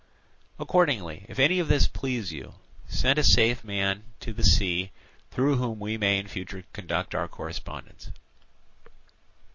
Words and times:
Accordingly 0.57 1.27
if 1.29 1.37
any 1.37 1.59
of 1.59 1.67
this 1.67 1.87
please 1.87 2.33
you, 2.33 2.55
send 2.87 3.19
a 3.19 3.23
safe 3.23 3.63
man 3.63 4.03
to 4.21 4.33
the 4.33 4.43
sea 4.43 4.89
through 5.29 5.57
whom 5.57 5.79
we 5.79 5.95
may 5.95 6.17
in 6.17 6.27
future 6.27 6.63
conduct 6.73 7.13
our 7.13 7.27
correspondence." 7.27 8.09